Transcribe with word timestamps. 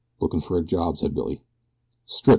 "Lookin' 0.19 0.41
for 0.41 0.57
a 0.57 0.63
job," 0.63 0.97
said 0.97 1.13
Billy. 1.13 1.43
"Strip!" 2.07 2.29